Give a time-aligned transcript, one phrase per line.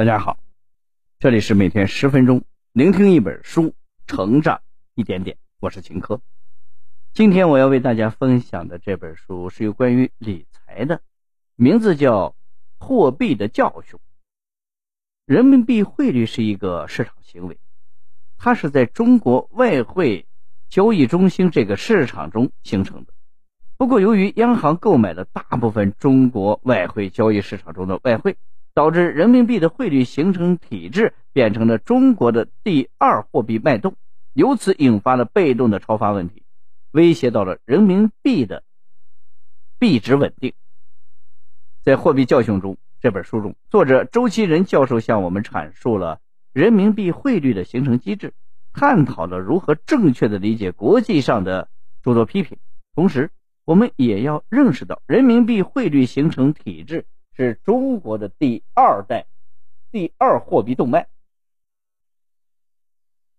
[0.00, 0.38] 大家好，
[1.18, 3.74] 这里是每天十分钟聆听一本书，
[4.06, 4.62] 成长
[4.94, 5.36] 一点点。
[5.58, 6.22] 我是秦科。
[7.12, 11.02] 今天我要为大家分享的这本书是有关于理财的，
[11.54, 12.28] 名字叫
[12.78, 13.98] 《货币的教训》。
[15.26, 17.58] 人民币汇率是一个市场行为，
[18.38, 20.26] 它是在中国外汇
[20.70, 23.12] 交易中心这个市场中形成的。
[23.76, 28.38] 不过，由于央行购买了大部分中国外汇交易市场中的外汇。
[28.74, 33.96] 导致人民币的汇率形成体制变成了中国的第二货币脉动，
[34.32, 36.42] 由此引发了被动的超发问题，
[36.92, 38.62] 威胁到了人民币的
[39.78, 40.52] 币值稳定。
[41.82, 46.20] 在《货币教训》中，这本书中，作者周其仁教授向我们阐述了
[46.52, 48.34] 人民币汇率的形成机制，
[48.72, 51.68] 探讨了如何正确的理解国际上的
[52.02, 52.58] 诸多批评。
[52.94, 53.30] 同时，
[53.64, 57.06] 我们也要认识到人民币汇率形成体制。
[57.36, 59.26] 是中国的第二代、
[59.92, 61.06] 第二货币动脉，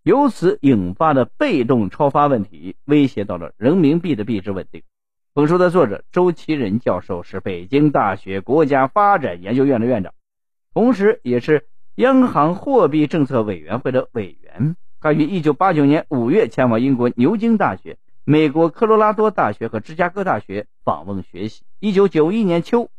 [0.02, 4.82] 由此引发的被动超发问题，威胁到了人民币的币值稳定。
[5.34, 10.12] 本书的作者周其仁教授是北京大学国家发展研究院的院长，
[10.74, 14.76] 同时也是央行货币政策委员会的委员。
[15.00, 21.62] 他于1989年5月前往英国牛津大学、美国科罗拉多大学和芝加哥大学访问学习。
[21.80, 22.90] 1991年秋。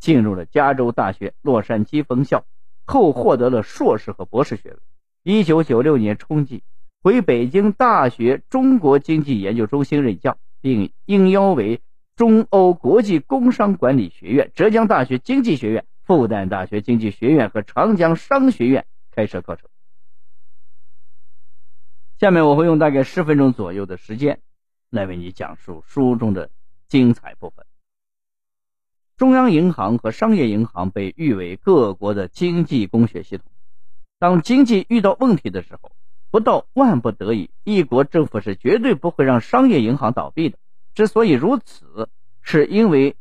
[0.00, 2.44] 进入了加州大学洛杉矶分校
[2.86, 4.78] 后，获得了硕士和博士学位。
[5.22, 6.64] 一九九六年春季
[7.02, 11.80] 回北京大学中国经济研究中心任教，并应邀为
[12.16, 19.68] 中欧国际工商管理学院、浙江大学经济学院、复旦大学经济学院和长江商学院开设课程。
[22.18, 24.40] 下面我会用大概十分钟左右的时间，
[24.90, 26.50] 来为你讲述书中的
[26.88, 27.64] 精彩部分。
[29.20, 33.44] 中央银行和商业银行被誉为各国的经济工学系统。
[34.18, 35.92] 当经济遇到问题的时候，
[36.30, 40.56] 不到万不得已，一国政府是绝对不会让商业银行倒闭的。
[40.94, 42.08] 之所以如此，
[42.40, 43.14] 是因为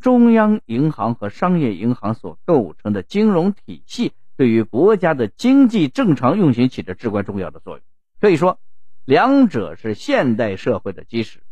[0.00, 7.82] 中央银行和商业银行所构成的金融体系对于国家的经济正常运行起着至关重要的作用。
[8.20, 8.58] 可以说，
[9.04, 11.43] 两者是现代社会的基石。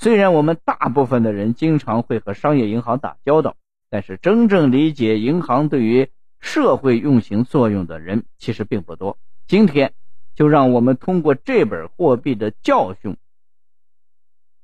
[0.00, 3.56] 虽然我们大部分的人经常会和商业银行打交道，
[3.90, 9.18] 但是真正理解银行对于社会运行作用的人其实并不多。
[9.48, 9.92] 今天，
[10.36, 13.16] 就让我们通过这本货币的教训，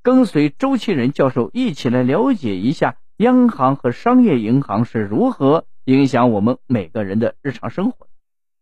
[0.05, 8.07] 跟随周其仁教授一起来了解一下央行和商业银行是如何影响我们每个人的日常生活。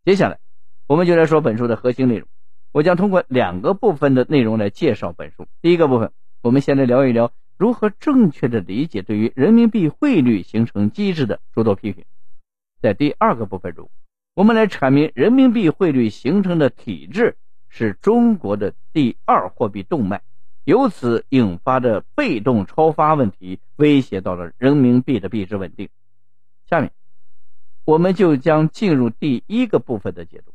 [0.06, 0.38] 接下来，
[0.86, 2.26] 我们就来说本书的核心内容。
[2.72, 5.46] 我将通过两个部分的内容来介绍本书。
[5.60, 6.10] 第一个部分。
[6.42, 12.04] 我们先来聊一聊如何正确的理解对于人民币汇率形成机制的诸多批评。
[12.80, 13.88] 在第二个部分中，
[14.34, 17.36] 我们来阐明人民币汇率形成的体制
[17.68, 20.20] 是中国的第二货币动脉，
[20.64, 25.88] 由此引发的被动超发问题，威胁到了人民币的币值稳定。
[26.66, 26.90] 下面，
[27.84, 30.52] 我们就将进入第一个部分的解读。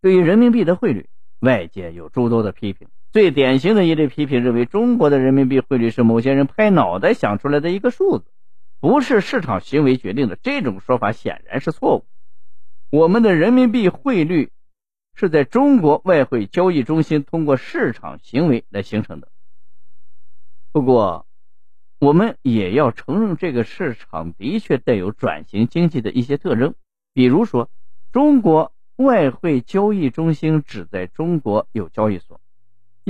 [0.00, 1.10] 对于人民币的汇率，
[1.40, 2.88] 外界有诸多的批评。
[3.12, 8.24] 最典型的一类批评认为，中国的人民币汇率是某些人拍脑袋想出来的一个数字，
[8.78, 10.36] 不是市场行为决定的。
[10.36, 12.04] 这种说法显然是错误。
[12.90, 14.50] 我们的人民币汇率
[15.14, 19.28] 是在中国外汇交易中心通过市场行为来形成的。
[20.70, 21.26] 不过，
[21.98, 26.74] 我们也要承认，这个市场的确带有转型经济的一些特征。
[27.12, 27.68] 比如说，
[28.12, 32.39] 中国外汇交易中心只在中国有交易所。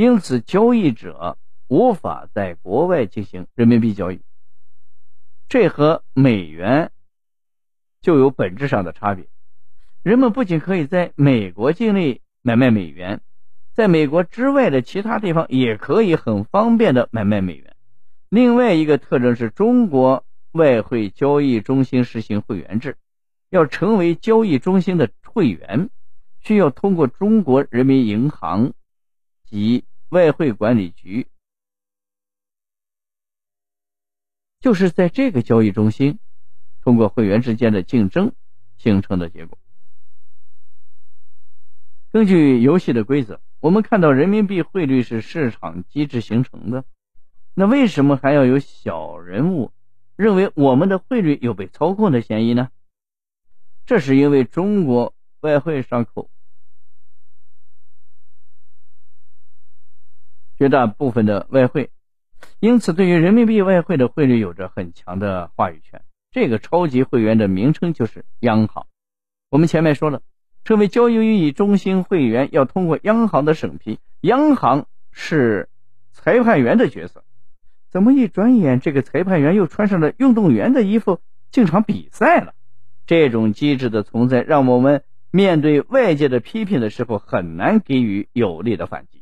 [0.00, 1.36] 因此，交易者
[1.68, 4.22] 无法在国外进行人民币交易，
[5.46, 6.90] 这和美元
[8.00, 9.28] 就有本质上的差别。
[10.02, 13.20] 人们不仅可以在美国境内买卖美元，
[13.74, 17.76] 在美国之外的其他地方也可以很方便的买卖美元。
[18.30, 22.96] 另外一个特征是中国外汇交易中心实行会员制，
[23.50, 25.90] 要成为交易中心的会员，
[26.40, 28.72] 需要通过中国人民银行
[29.44, 29.84] 及。
[30.10, 31.28] 外汇管理局
[34.60, 36.18] 就是在这个交易中心，
[36.82, 38.32] 通过会员之间的竞争
[38.76, 39.56] 形成的结果。
[42.12, 46.84] 根据游戏的规则，我们看到人民币汇率是市场机制形成的。
[47.54, 49.70] 那为什么还要有小人物
[50.16, 52.70] 认为我们的汇率有被操控的嫌疑呢？
[53.86, 56.28] 这是因为中国外汇上口。
[60.60, 61.88] 绝大部分的外汇，
[62.60, 66.02] 因此对于人民币外汇的汇率有着很强的话语权。
[66.32, 68.84] 这个超级会员的名称就是央行。
[69.48, 70.20] 我们前面说了，
[70.62, 75.70] 成为交易予以中心会员要通过央行的审批，央行是
[76.12, 77.24] 裁判员的角色。
[77.88, 81.20] 怎么一转眼，这个裁判员又穿上了运动员的衣服
[81.50, 82.52] 进场比赛了？
[83.06, 89.19] 这种机制的存在，让我们面对外界的批评的时候，很难给予有力的反击。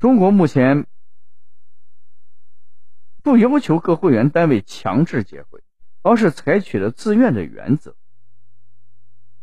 [0.00, 0.86] 中国目前
[3.22, 5.62] 不要求各会员单位强制结汇，
[6.02, 7.94] 而是采取了自愿的原则。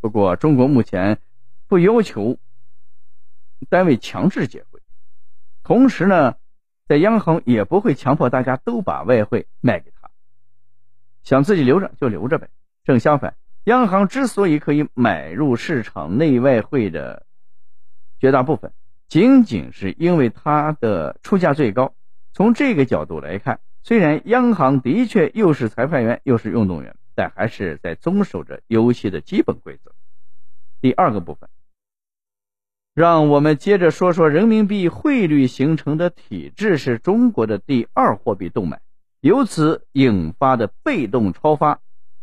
[0.01, 1.19] 不过，中国目前。
[1.69, 2.37] 不要求
[3.67, 4.81] 单位强制结汇，
[5.63, 6.37] 同时呢，
[6.85, 10.09] 在央行也不会强迫大家都把外汇卖给他，
[11.23, 12.49] 想自己留着就留着呗。
[12.85, 17.25] 正相反，央行之所以可以买入市场内外汇的
[18.21, 18.71] 绝大部分，
[19.09, 21.93] 仅仅是因为它的出价最高。
[22.33, 29.91] 从这个角度来看，虽然央行的确又是裁判员又是运动员，但还是在遵守着游戏的基本规则。
[30.81, 31.49] 第二个部分。
[32.93, 38.81] 让我们接着说说人民币汇率形成的体制是中国的第二货币动脉，
[39.21, 41.79] 由此引发的被动超发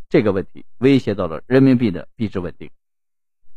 [0.08, 2.70] 这个问题，威胁到了人民币的币值稳定。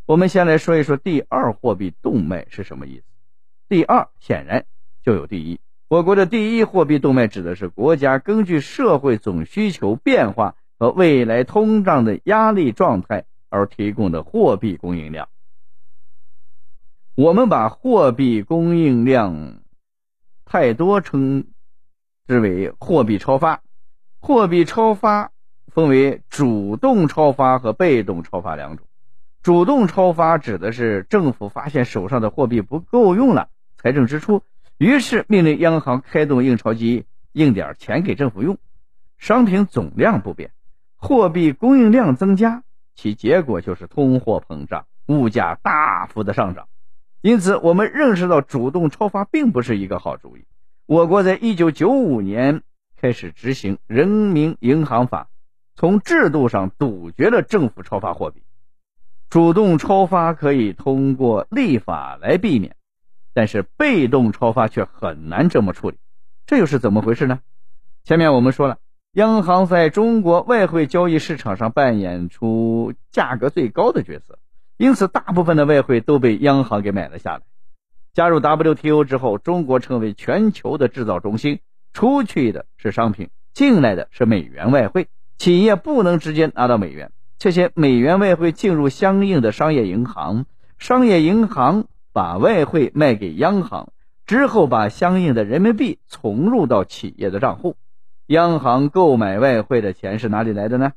[0.06, 3.04] 我们先来说一说第二货币动脉是什么意思。
[3.70, 4.66] 第二显然
[5.04, 5.60] 就有第一，
[5.90, 15.28] 我国的第一货币动脉指的是国家根据社会总需求变化和未来通胀的压力状态而提供的货币供应量。
[17.16, 19.60] 我们把货币供应量
[20.46, 21.48] 太多称
[22.26, 23.62] 之为货币超发。
[24.20, 25.32] 货币超发
[25.68, 28.88] 分为主动超发和被动超发两种。
[29.42, 34.44] 主动超发指的是政府发现手上的货币不够用了，财政支出，
[34.78, 38.58] 于是命令央行开动印钞机印点钱给政府用，
[39.18, 40.52] 商品总量不变，
[40.96, 42.64] 货币供应量增加，
[42.96, 46.68] 其结果就是通货膨胀，物价大幅的上涨。
[47.22, 50.46] 因此，我们认识到主动超发并不是一个好主意。
[50.86, 52.62] 我国在一九九五年
[53.00, 55.24] 开始执行《人民银行法》，
[55.76, 58.42] 从制度上杜绝了政府超发货币。
[59.30, 62.77] 主动超发可以通过立法来避免，
[63.38, 65.98] 但是被动超发却很难这么处理。
[66.48, 67.40] 这又是怎么回事呢？
[68.04, 68.80] 前面我们说了，
[69.12, 74.40] 央行在中国外汇交易市场上扮演出价格最高的角色。
[74.78, 77.42] 因此，大部分的外汇都被央行给买了下来。
[78.12, 81.60] 加入 WTO 之后，中国成为全球的制造中心，
[81.94, 85.10] 出去的是商品，进来的是美元外汇。
[85.38, 90.48] 企业不能直接拿到美元，这些美元外汇进入相应的商业银行，
[90.80, 91.86] 商业银行
[92.18, 93.94] 把外汇卖给央行，
[94.26, 97.76] 之后把相应的人民币存入到企业的账户。
[98.26, 100.94] 央行购买外汇的钱是哪里来的呢？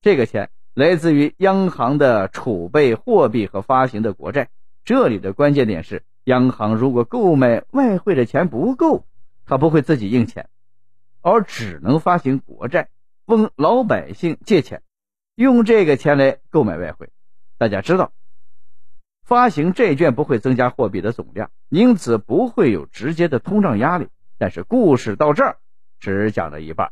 [0.00, 0.48] 这个钱。
[0.72, 4.48] 来自于央行的储备货币和发行的国债。
[4.84, 9.04] 这里的关键点是，央行如果购买外汇的钱不够，
[9.46, 10.48] 它不会自己印钱，
[11.20, 12.88] 而只能发行国债，
[13.26, 14.82] 问老百姓借钱，
[15.34, 17.08] 用这个钱来购买外汇。
[17.58, 18.12] 大家知道，
[19.30, 24.08] 发行债券不会增加货币的总量，因此不会有直接的通胀压力。
[24.38, 25.58] 但是故事到这儿
[26.00, 26.90] 只讲了一半。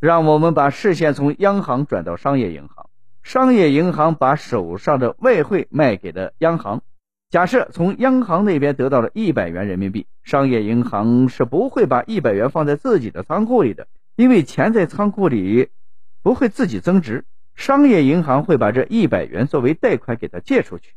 [0.00, 2.90] 让我们把视线从央行转到商业银行，
[3.22, 6.82] 商业银行把手上的外汇卖给了央行。
[7.30, 15.70] 假设从央行那边得到了一百元人民币，商业银行是不会把一百元放在自己的仓库里的，因为钱在仓库里
[16.22, 17.24] 不会自己增值。
[17.58, 20.94] 商业银行会把这一百元作为贷款给他借出去。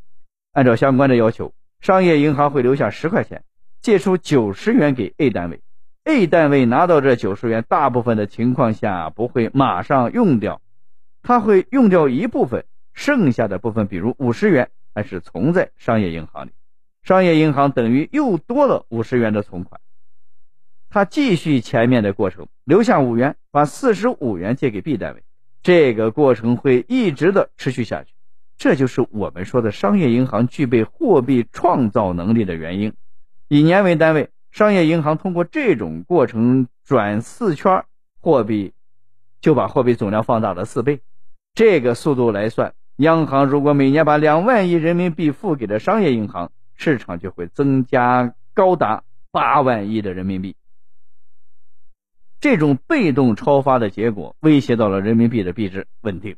[0.54, 3.44] 按照相关的要求，商业银行会留下十块钱，
[3.82, 5.60] 借出九十元给 A 单位。
[6.04, 10.62] A 单位拿到这九十元，大部分的情况下不会马上用掉，
[11.24, 12.64] 他会用掉一部分，
[12.94, 16.52] 剩下的部分，比如五十元，还是存在商业银行里。
[17.02, 19.82] 商业银行等于又多了五十元的存款，
[20.92, 25.24] 他继续前面的过程，留下五元，把四十五元借给 B 单位，
[25.64, 28.14] 这个过程会一直的持续下去。
[28.58, 32.94] 这就是我们说的商业银行具备货币创造能力的原因。
[33.48, 34.30] 以年为单位。
[34.52, 37.86] 商业银行通过这种过程转四圈
[38.20, 38.74] 货币，
[39.40, 41.00] 就把货币总量放大了四倍。
[41.56, 50.58] 这个速度来算，央行如果每年把两万亿人民币付给了商业银行，市场就会增加高达八万亿的人民币。
[52.42, 56.36] 这种被动超发的结果，威胁到了人民币的币值稳定，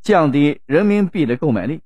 [0.00, 1.80] 降低人民币的购买力。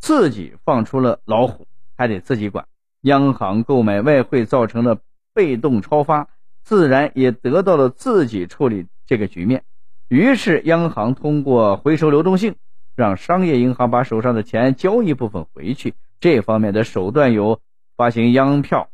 [0.00, 2.66] 自己放出了老虎，还得自己管。
[3.02, 4.98] 央行购买外汇造成的
[5.32, 6.28] 被动超发，
[6.64, 9.62] 自然也得到了自己处理这个局面。
[10.08, 12.56] 于是，央行通过回收流动性，
[12.96, 15.94] 让商业银行把手上的钱交一部分回去。
[16.18, 17.60] 这方面的手段有
[17.96, 18.88] 发行央票、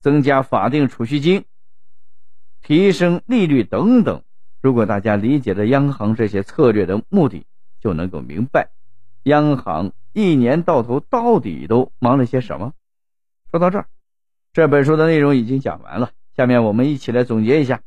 [0.00, 1.44] 增加法定储蓄金、
[2.64, 4.22] 提升利率等等。
[4.62, 7.44] 如果大家理解了央行这些策略的目的，
[7.78, 8.70] 就能够明白，
[9.24, 12.72] 央行一年到头到底都忙了些什么。
[13.50, 13.86] 说到这儿，
[14.54, 16.10] 这本书的内容已经讲完了。
[16.34, 17.82] 下面我们一起来总结一下。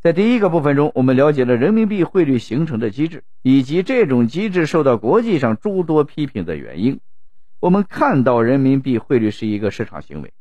[0.00, 7.00] 在第一个部分中，我们了解了人民币汇率形成的机制，以及这种机制受到国际上诸多批评的原因。
[7.58, 10.32] 我们看到，人民币汇率是一个市场行为，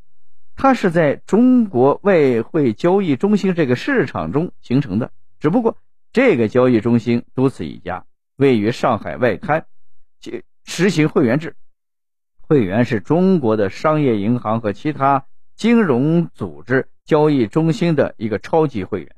[0.57, 5.11] 它是在中国外汇交易中心这个市场中形成的。
[5.39, 5.77] 只不过，
[6.11, 8.05] 这个交易中心独此一家，
[8.37, 9.67] 位于上海外滩，
[10.19, 11.55] 即实行会员制。
[12.41, 19.15] 会员是中国的商业银行和其他金融组织交易中心的一个超级会员，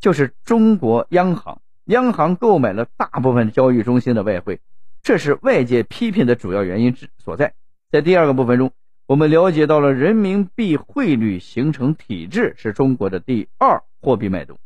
[0.00, 1.62] 就是中国央行。
[1.86, 4.60] 央行购买了大部分交易中心的外汇，
[5.02, 7.54] 这是外界批评的主要原因之所在。
[7.90, 8.70] 在第二个部分中，
[9.06, 14.58] 我们了解到了人民币汇率形成体制是中国的第二货币脉动。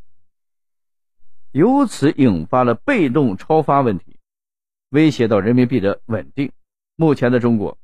[1.51, 4.17] 由此引发了被动超发问题，
[4.91, 6.53] 威胁到人民币的稳定。
[6.95, 7.79] 目前的中国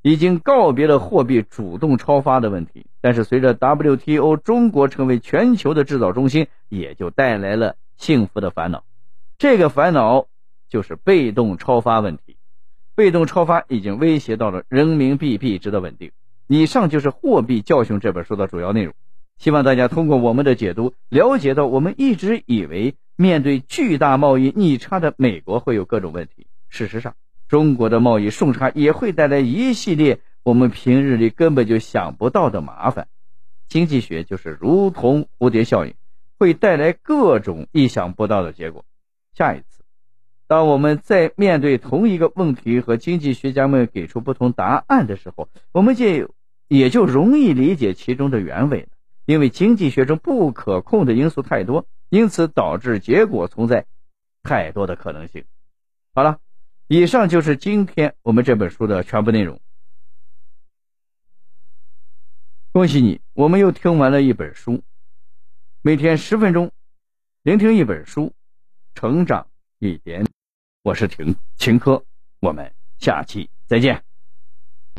[0.00, 8.84] 已经告别了货币主动超发的问题，但是随着 WTO 中国成为全球的制造中心，也就带来了幸福的烦恼。
[9.36, 10.26] 这个烦恼
[10.68, 12.27] 就是被动超发问题。
[12.98, 16.10] 被动超发已经威胁到了人民币币值的稳定。
[16.48, 18.92] 以上就是《货币教训》这本书的主要内容。
[19.36, 22.96] 希望大家通过我们的解读，了解到我们一直以为。
[23.14, 26.46] 面对巨大贸易逆差的美国会有各种问题。
[26.68, 27.14] 事实上，
[27.48, 33.08] 中国的贸易顺差也会带来一系列我们平日里根本就想不到的麻烦。
[33.68, 35.94] 经济学就是如同蝴蝶效应，
[36.38, 38.84] 会带来各种意想不到的结果。
[39.34, 39.77] 下一次，
[40.48, 46.34] 当我们在面对同一个问题和经济学家们给出不同答案的时候，我们就
[46.66, 48.88] 也就容易理解其中的原委了。
[49.26, 51.86] 因为经济学中不可控的因素太多。
[52.10, 53.84] 因此导致结果存在
[54.42, 55.44] 太多的可能性。
[56.14, 56.40] 好了，
[56.86, 59.60] 以上就是今天我们这本书的全部内容。
[62.72, 64.82] 恭喜你，我们又听完了一本书。
[65.82, 66.72] 每天十分钟，
[67.42, 68.32] 聆听一本书，
[68.94, 70.24] 成长一点。
[70.88, 72.02] 我是婷秦科，
[72.40, 74.07] 我们下期再见。